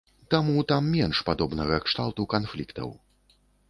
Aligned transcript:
Таму 0.33 0.63
там 0.71 0.87
менш 0.95 1.21
падобнага 1.29 1.81
кшталту 1.87 2.21
канфліктаў. 2.37 2.89